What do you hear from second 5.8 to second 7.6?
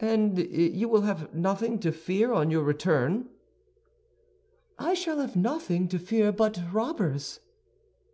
to fear but robbers."